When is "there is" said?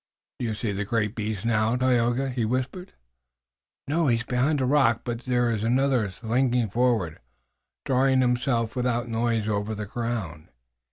5.25-5.63